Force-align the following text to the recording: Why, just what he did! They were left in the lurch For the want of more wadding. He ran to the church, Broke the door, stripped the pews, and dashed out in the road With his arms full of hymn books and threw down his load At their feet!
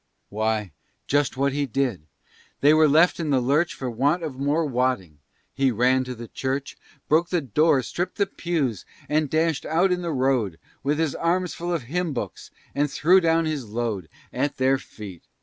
Why, 0.29 0.71
just 1.05 1.37
what 1.37 1.53
he 1.53 1.67
did! 1.67 2.07
They 2.61 2.73
were 2.73 2.87
left 2.87 3.19
in 3.19 3.29
the 3.29 3.39
lurch 3.39 3.75
For 3.75 3.85
the 3.85 3.91
want 3.95 4.23
of 4.23 4.35
more 4.39 4.65
wadding. 4.65 5.19
He 5.53 5.69
ran 5.69 6.03
to 6.05 6.15
the 6.15 6.27
church, 6.27 6.75
Broke 7.07 7.29
the 7.29 7.39
door, 7.39 7.83
stripped 7.83 8.15
the 8.17 8.25
pews, 8.25 8.83
and 9.07 9.29
dashed 9.29 9.63
out 9.63 9.91
in 9.91 10.01
the 10.01 10.11
road 10.11 10.57
With 10.81 10.97
his 10.97 11.13
arms 11.13 11.53
full 11.53 11.71
of 11.71 11.83
hymn 11.83 12.13
books 12.13 12.49
and 12.73 12.89
threw 12.89 13.21
down 13.21 13.45
his 13.45 13.67
load 13.69 14.09
At 14.33 14.57
their 14.57 14.79
feet! 14.79 15.27